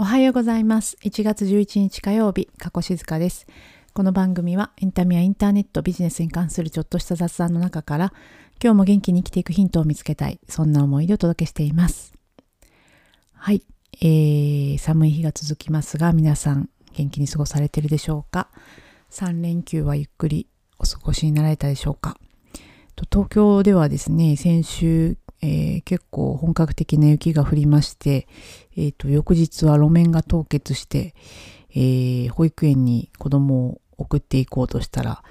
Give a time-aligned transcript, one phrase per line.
[0.00, 0.96] おはようございます。
[1.02, 3.46] 1月11日火曜日、加古静香です。
[3.92, 8.14] この番組はエンタメやインターネット、ビジネスに関するちょっとした雑談の中から、
[8.64, 12.14] 今日も元気に生きていくヒントを見つけたい、そんな思いでお届けしています。
[13.34, 13.62] はい、
[14.00, 18.48] えー、寒い日が続きますが、皆さん元気に過ごされているでしょうか
[19.10, 20.46] ?3 連休はゆっくり
[20.78, 22.16] お過ごしになられたでしょうか？
[22.96, 28.28] と東京ではですね、先週、えー結構本格的な雪が降りまして、
[28.76, 31.14] えーと翌日は路面が凍結して、
[31.70, 35.22] えー保育園に子供を送っていこうとしたら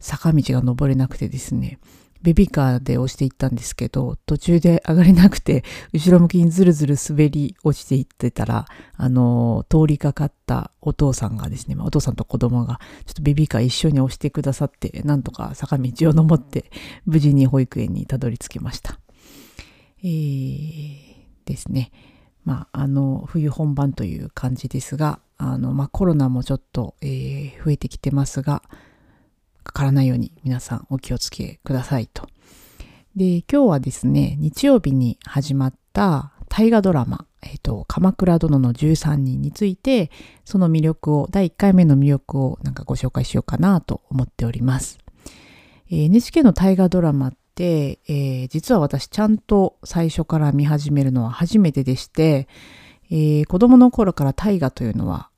[0.00, 1.78] 坂道が登れなくてですね
[2.22, 8.66] ベビーカーで押していったんですけど途中で上がれなくて後ろ向きにずるずる滑り落ちていってたら
[8.96, 16.70] あの通りかかったお父さんがですね、お父さんと子供がちょっとベビーカー一緒に押してくださってなんとか坂道を登って
[17.04, 18.98] 無事に保育園にたどり着きました。
[20.02, 21.16] えー
[21.46, 21.90] ですね。
[22.44, 28.62] まあ、あの、冬本番という感じですが、あの、まあ、コロナもちょっと、えー増えてきてますが、
[29.64, 32.28] かからないように皆さんお気をつけくださいと。
[33.16, 40.10] で、今日はですね、日曜日に始まった大河ドラマ、えっ、と、鎌倉殿の13人について、
[40.44, 44.98] その魅力を、第1回目の魅力をなんかご紹介しようかなと思っております。
[45.90, 52.46] えー NHK の大河ドラマって、えー実は私ちゃんと最初から見始めるのは初めてでして、
[53.10, 55.30] えー子供の頃から大河というのは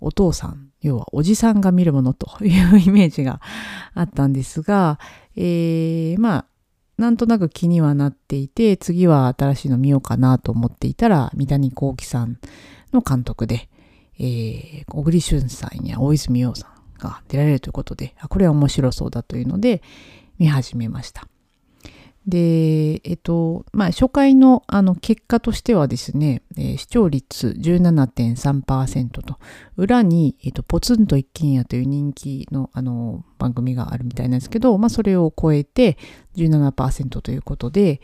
[0.00, 3.40] お父さん、要はおじさんが見るものというイメージが
[3.94, 4.98] あったんですが、
[5.36, 6.46] えーまあ、
[6.98, 12.38] なんとなく気にはなっていて、次は新しいの見ようかなと思っていたら、三谷幸喜さん
[12.92, 13.68] の監督で、
[14.18, 19.82] えー小栗旬さんや大泉洋さんが出られるということで、あこれは面白そうだというので、
[20.38, 21.28] 見始めました。
[22.26, 29.38] で、えっと、まあ、初回のあの結果としてはですね、えー視聴率17.3%と、
[29.76, 35.98] 裏に、えっと、ポツンと一軒家という人気のあの番組があるみたいなんですけど、まあ、それを超えて
[36.36, 38.00] 17%ということで、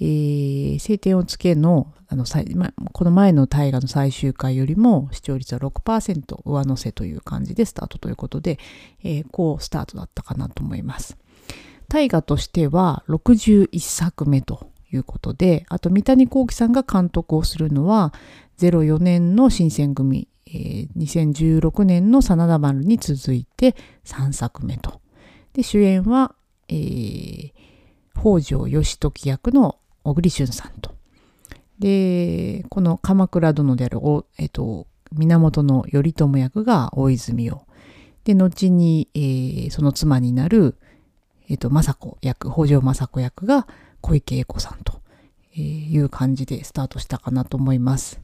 [0.00, 8.58] えー晴天をつけの、あの、まこの前の大河の最終回よりも視聴率は6%上乗せという感じでスタートということで、
[9.02, 11.16] えー好スタートだったかなと思います。
[11.92, 18.14] 大河としては61作目ということで、あと三谷幸喜さんが監督をするのは、
[18.58, 23.76] 04年の新選組、えー2016年の真田丸に続いて
[24.06, 25.02] 3作目と。
[25.52, 26.34] で、主演は、
[26.70, 27.52] えー
[28.18, 30.94] 北条義時役の小栗旬さんと。
[31.78, 33.98] で、この鎌倉殿である、
[34.38, 37.66] えっと、源頼朝役が大泉洋。
[38.24, 40.78] で、後に、えーその妻になる、
[41.52, 43.68] えっ、と、政子役、北条政子役が
[44.00, 45.02] 小池栄子さんと
[45.54, 48.22] いう感じでスタートしたかなと思います。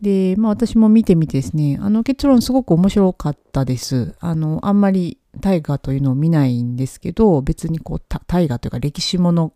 [0.00, 4.14] で、まあ私も見てみてですね、あの結論すごく面白かったです。
[4.20, 9.52] あの、あんまり大河というのを見ないんですけど、別にこう、大河というか歴史もの、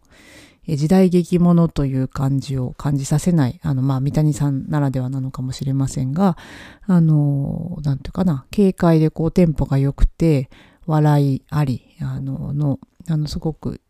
[0.66, 6.36] 時代劇ものという感じを感じさせない、あの、まあ三谷さんならではなのかもしれませんが、
[6.82, 10.50] あの、なんていうかな、軽快でこうテンポが良くて、
[10.86, 12.78] 笑いあり、あの、の、
[13.08, 13.80] あの、すごく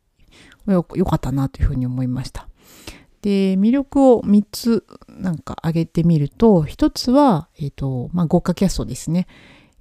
[0.67, 2.49] よ良かったなというふうに思いました。
[3.23, 9.27] で、魅力を3つなんか挙げてみると、1つは、えっ、と、まあ、豪華キャストですね。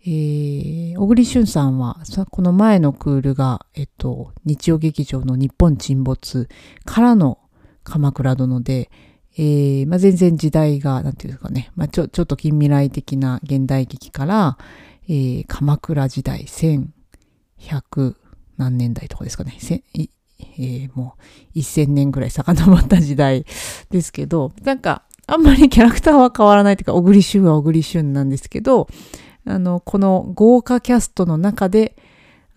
[0.06, 1.98] えー、小栗旬さんは、
[2.30, 6.48] この前のクールが、えっ、と、日曜劇場の日本沈没
[6.86, 7.40] からの
[7.84, 8.90] 鎌倉殿で、
[9.36, 14.58] えーまあ、全然時代が、なんていうんですかね、まあ、ちょ、ちょっと近未来的な現代劇から、
[15.10, 16.48] えー鎌倉時代
[17.64, 18.16] 100
[18.58, 21.16] 何年代とかですかね、えーも
[21.56, 23.46] う1000年ぐらい遡った時代
[23.90, 28.88] ですけど、なんか、あんまりキャラクターは変わらないというか、小栗旬は小栗旬なんですけど、
[29.46, 31.96] あの、この豪華キャストの中で、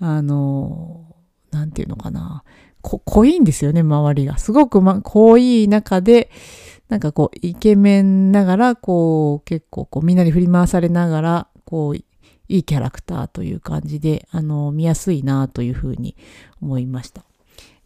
[0.00, 1.04] あの、
[1.50, 2.42] なんていうのかな、
[2.82, 4.38] こ濃いんですよね、周りが。
[4.38, 6.30] すごく、ま、濃い中で、
[6.88, 11.96] なんかこう、イケメンながら、こう、結構こう、みんなに振り回されながら、こう、
[12.48, 16.16] いいキャラクターという感じで、あの、見やすいなというふうに
[16.60, 17.24] 思いました。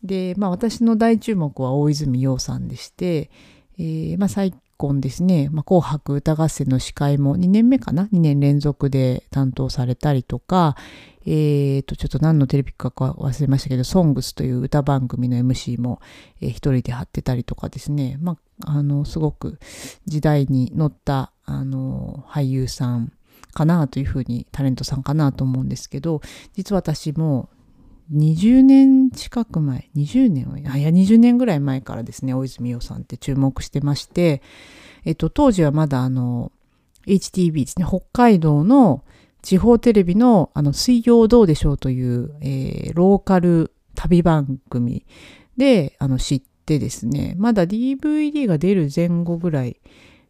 [0.03, 3.31] で、まあ私の大注目は大泉洋さんでして、
[3.79, 10.75] えーまあ最近ですね、まあ、紅白歌合戦の司会も2年目かな ?2 年連続で担当されたりとか、
[11.27, 16.01] えーと、ちょっと何のテレビか忘れましたけど、ソングスという歌番組の MC も、
[16.41, 19.59] えー一人で張ってたりとかですね、まあ、あの、すごく
[20.07, 23.13] 時代に乗った、あの、俳優さん
[23.53, 26.21] かなというふうに、タレントさんかなと思うんですけど、
[26.55, 27.49] 実は私も
[28.13, 34.43] 20年近く前、20年は、いや、20年ぐらい前からですね、大泉洋さんって注目してまして、
[35.05, 36.53] えっと、当時はまだあの、
[37.07, 39.05] HTV ですね、北海道の
[39.43, 45.07] 地方テレビのあの水曜どうでしょうという、えー、ローカル旅番組
[45.57, 49.81] であの知ってですね、まだ DVD が出る前後ぐらい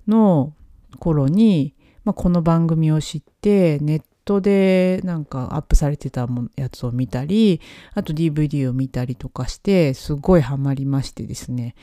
[0.07, 0.53] の
[0.99, 1.75] 頃に、
[2.05, 7.61] まあ、この番組を知ってネットでなんかアップされてたやつを見たり
[7.95, 11.75] あと DVD を見たりとかしてすごいハマりましてですね。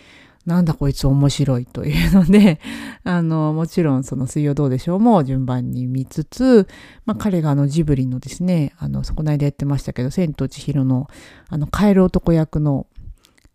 [0.47, 2.61] なんだこいつ面白いというので、
[3.03, 6.69] あの、もちろんその水曜どうでしょうも順番に見つつ、
[7.05, 11.09] まあ彼があのジブリのですね、あの、そこの間やってましたけど、千と千尋の
[11.49, 12.87] あの、カエル男役の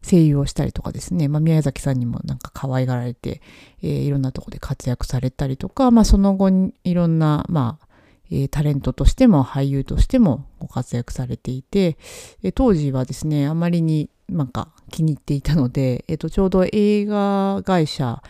[0.02, 3.40] 声優をしたりとかですね、まあ、宮崎さんにもなんか可愛がられて、
[3.82, 7.88] えー、いろんなとこで活躍されたりとか、まあ、その後にいろんな、まあ、
[8.31, 11.96] えー、タレントとしても俳優としてもご活躍されていて、
[12.43, 18.22] えー、当時はですね、あまりになんか気に入っていたので、えっと、ちょうど映画会社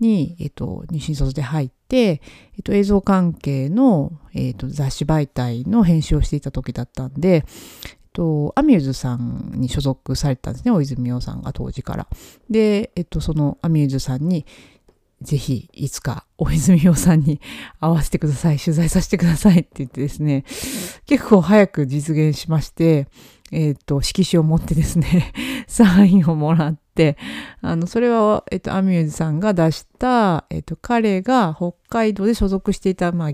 [0.00, 7.44] に、えっと、入新卒で入って、えっと、映像関係の、えっと、雑誌媒体の編集をしていた時だったんで、
[8.18, 12.08] と、アミューズさんに所属されてたんですね、大泉洋さんが当時から。
[12.50, 14.44] で、えっと、そのアミューズさんに、
[15.22, 17.40] ぜひいつか大泉洋さんに
[17.80, 20.44] 会わせてください、取材させてくださいって言ってですね、
[21.06, 23.06] 結構早く実現しまして、
[23.52, 25.32] えっ、と、色紙を持ってですね、
[25.68, 26.87] サインをもらって、
[27.60, 33.32] あの、それは、えっ、と、アミューズさんが出した、えっ、と、彼が北海道で所属していた、まあ、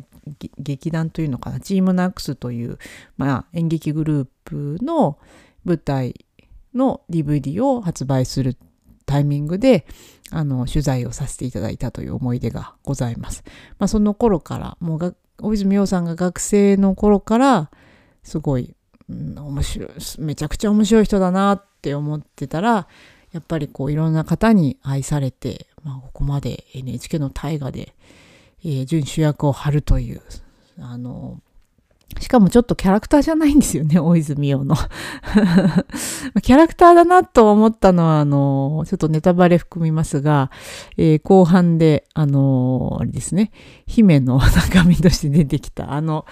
[0.58, 2.78] 劇団というのかな、チームナックスという、
[3.16, 5.18] まあ、演劇グループの
[5.64, 6.14] 舞台
[6.74, 8.56] の DVD を発売する
[9.06, 9.86] タイミングで、
[10.30, 13.44] あの、取材をさせていただいたという思い出がございます。
[13.78, 17.70] まあ、その頃から、もうが、大泉洋さんが学生の頃から、
[18.22, 18.74] すごい
[19.08, 19.88] うん、面白い
[20.18, 22.88] めちゃくちゃ面白い人だなって思ってたら
[23.34, 27.92] やっぱりこういろんな方に愛されて、まあ、ここまで NHK の大河で、
[28.64, 30.22] えー、準主役を張るという
[30.78, 31.40] あの
[32.20, 34.76] しかもちょっとキャラクターじゃないんですよね、 大泉洋の。
[36.42, 40.50] キャラクターだなと思ったのは、あの、ちょっとネタバレ含みますが、
[40.96, 43.50] えー、後半で、あの、あれですね、
[43.86, 46.24] 姫の中身として出てきた、あの、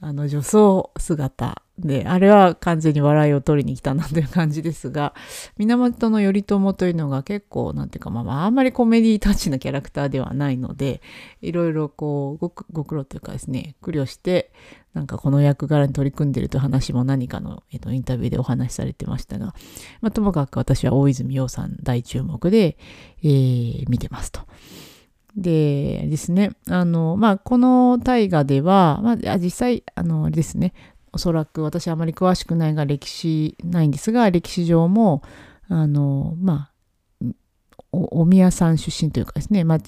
[0.00, 5.14] あの女装姿で、あれは完全に笑いを取りに来たなという感じですが、
[5.58, 11.00] 源頼朝というのが結構、なんていうか、まあま、ああんまりコメディータッチなキャラクターではないので、
[11.40, 14.52] いろいろこう、ごご苦労というかですね、苦慮して、
[14.94, 19.54] なんかこの役柄に取り組んでるという話も何かの、えっと、インタビューでお話しされてましたが、
[20.00, 22.78] まあ、ともかく私は大泉洋さん大注目で、
[23.22, 24.42] えー、見てますと。
[25.40, 30.72] でですね、あの、まあ、この大河では、まあ、実際、あの、ですね、
[31.12, 35.22] おそらく私はあまり詳しくないが歴史ないんですが、歴史上も、
[35.68, 36.70] あの、ま
[37.22, 37.24] あ、
[37.92, 39.78] お宮さん出身というかですね、まあ、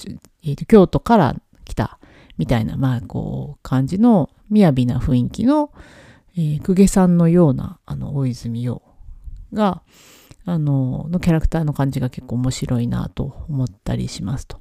[0.44, 1.98] えー、と京都から来た
[2.38, 5.72] みたいな、まあ、こう、感じの、雅な雰囲気の、
[6.36, 8.82] えー、公家さんのような、あの、大泉洋
[9.52, 9.82] が、
[10.44, 14.59] あの、のキャラクターの感じが結構面白いなと思ったりしますと。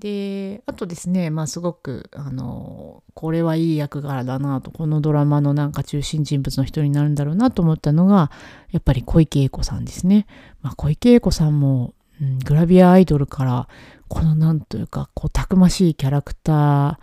[0.00, 8.30] で、あとですね、まあすごく、あの、これはいい役柄だなと、このドラマのなんか中心人物の一人になるんだろうなと思ったのが、
[8.70, 10.26] やっぱり小池栄子さんですね。
[10.62, 13.68] まあ小池栄子さんも、うん、グラビアアイドルから、
[14.08, 16.96] このなんというか、こう、たくましいキャラクター、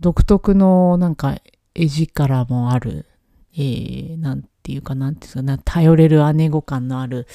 [0.00, 1.36] 独特のなんか
[1.74, 3.06] 絵力もある、
[3.54, 7.26] えー、なんていうか、なんていうかな、頼れる姉御感のある、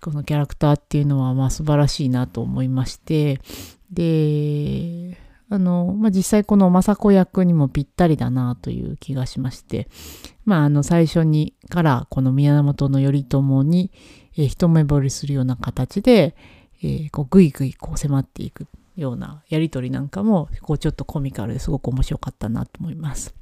[0.00, 3.40] このキャラクターっていうのは、まあ素晴らしいなと思いまして、
[3.90, 5.18] で、
[5.48, 9.88] あの、まあ、実際この雅子役にもぴったりだなという気がしまして、
[10.44, 13.90] まあ、あの、最初にからこの源頼朝に、
[14.36, 16.36] えー、一目惚れするような形で、
[16.82, 18.66] えー、こう、ぐいぐいこう迫っていく
[18.96, 23.34] ようなやりとりなんかも、こう、ちょっとコミカルですごく面白かったなと思います。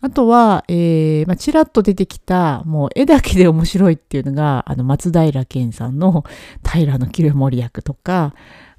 [0.00, 6.24] あとは、えー、まあ、ちらっと出てきた、もう絵だけで面白いっていうのが、あの、松平健さんの
[6.64, 8.34] 平清盛役とか、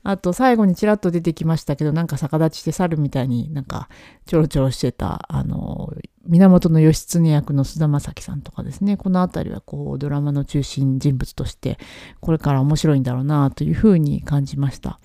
[0.10, 3.90] あと最後にちらっと出てきましたけど、なんか逆立ちして猿みたいになんか
[4.26, 5.94] ちょろちょろしてた、あの、
[6.26, 11.78] 源義経役の菅田将暉さんとかですね、このあたりはこうドラマの中心人物として
[12.22, 15.02] これから面白いんだろうなというふうに感じました。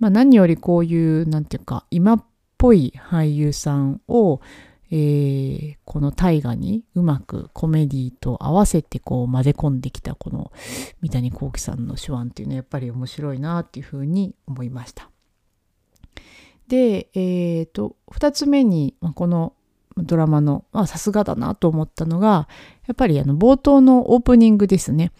[0.00, 2.24] まあ何よりこういう、なんていうか、今っ
[2.58, 4.40] ぽい俳優さんを
[4.92, 10.50] えー、この大河にうまくコメディと合わせてこう混ぜ込んできたこの
[11.00, 15.10] 三谷幸喜さんの手腕っていうのはやっぱり面白いなっていうふうに思いました。
[16.66, 19.54] で、えーと、2つ目に、まあ、この
[19.96, 22.48] ドラマのさすがだなと思ったのが
[22.86, 25.12] やっぱりあの冒頭のオープニングですね。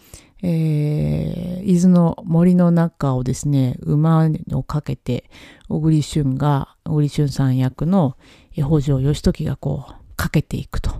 [0.43, 5.29] えー、伊豆の森の中をですね、馬をかけて、
[5.69, 8.17] 小栗旬が、小栗旬さん役の
[8.53, 10.91] 北条義時がこう、かけていくと。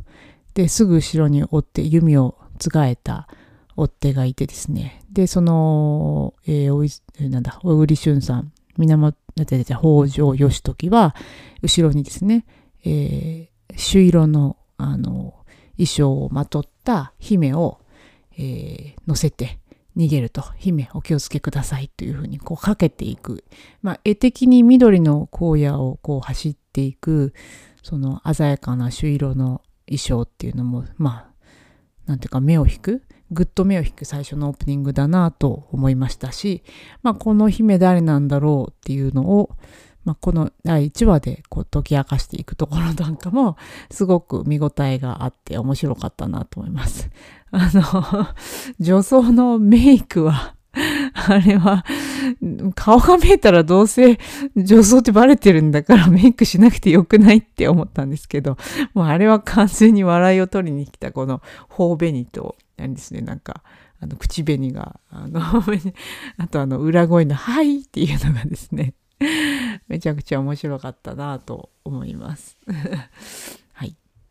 [0.53, 3.27] で、すぐ後ろに追って弓をつがえた
[3.75, 5.03] 追っ手がいてですね。
[5.11, 6.89] で、その、えー、おい、
[7.29, 11.15] なんだ、小栗旬さん、源、北条義時は、
[11.61, 12.45] 後ろにですね、
[12.83, 15.35] えー、朱色の、あの、
[15.77, 17.81] 衣装をまとった姫を
[18.37, 19.59] えー、乗せて
[19.97, 23.43] 逃げると、姫お気をつけくださいというふうにこうかけていく。
[23.81, 27.33] まあ、絵的に緑の荒野をこう走っていく、
[27.83, 31.31] その鮮やかな朱色の衣装っていうのも、まあ、
[32.05, 36.63] なんていうか目を引く、ぐっと目を引く最初のオープニングだなと思いましたし、
[37.01, 39.51] まあ、この姫誰なんだろうっていうのを、
[40.03, 43.55] まあ、この第1話でこう解き明かしていくところなんかも
[43.91, 47.09] すごく見応えがあって面白かったなと思います。
[47.51, 48.27] あの、
[48.79, 50.55] 女装のメイクは
[51.13, 51.83] あれは、
[52.75, 54.17] 顔が見えたらどうせ
[54.55, 58.57] 女装ってバレてるんだからメイクしなくてよくないって思ったんですけど、
[58.93, 63.63] もうあれは完全に笑いを取りに来たこの頬紅と、何ですね、なんか、
[63.99, 65.41] あの、口紅が、あの、
[66.37, 68.93] あとあの、裏声のはいっていうのがですね、
[69.87, 72.57] めちゃくちゃ面白かったなと思います。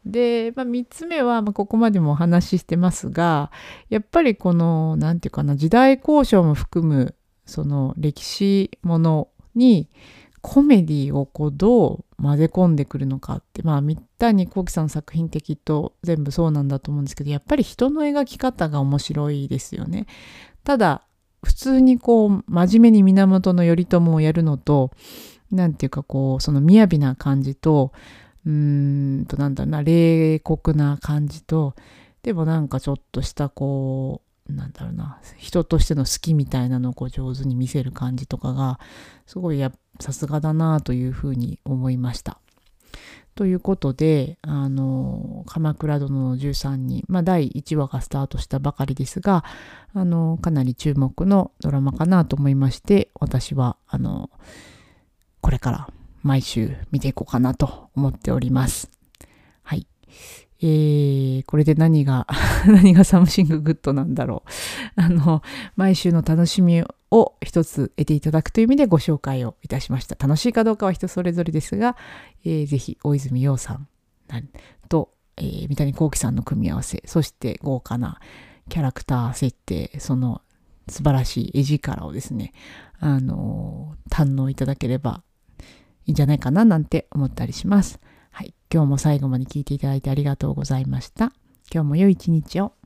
[0.04, 3.50] で、まあ、3つ目は、まあ、ここまでもお話ししてますが、
[3.88, 7.14] やっぱりこの、何て言うかな、時代交渉も含む、
[7.44, 9.88] その歴史ものに、
[10.42, 20.06] コメディをこうどう混ぜ込んでくるのかって、まあ、三谷幸喜さんの作品的と全部そうなんだと思うんですけど、やっぱり人の描き方が面白いですよね。
[20.64, 21.02] ただ、
[21.42, 24.90] 普通にこう、真面目に源頼朝をやるのと、
[25.50, 27.92] なんていうかこう、その雅な感じと、
[28.46, 31.74] うーんとなんだろうな、冷酷な感じと、
[32.22, 38.80] でもなんかちょっとしたこう、なんだろうな、人としての好きみたいなのをこう上手に見せる感じとかが、
[39.26, 42.38] すごいや、さすがだなというふうに思いました。
[43.34, 49.44] ということで、あの、鎌倉殿の13人、まあ、第1話がスタートしたばかりですが、
[49.94, 54.30] あの、かなり注目のドラマかなと思いまして、私は、あの、
[55.40, 55.88] これから
[56.22, 58.90] 毎週見ていこうかなと思っております。
[59.62, 59.86] はい。
[60.62, 62.26] えー、これで何が
[62.66, 64.42] 何が something good なんだろ
[64.96, 65.00] う。
[65.00, 65.42] あの、
[65.76, 70.16] 毎週の楽しみを一つ得ていただくという意味でご紹介をいたしました。
[70.16, 71.96] 楽しいかどうかは人それぞれですが、
[72.44, 73.88] えー、ぜひ大泉洋さん
[74.88, 78.20] と、えー、三谷幸喜さんの組み合わせ、そして豪華な
[78.68, 80.42] キャラクター設定、その
[80.88, 82.52] 素晴らしい絵力をですね、
[82.98, 85.22] あのー、堪能いただければ
[86.10, 88.00] いんじゃないかななんて思ったりします。
[88.30, 88.54] はい。
[88.72, 91.32] 今日も最後まで聞いていただいてありがとうございました。
[91.72, 92.79] 今日も良い一日を。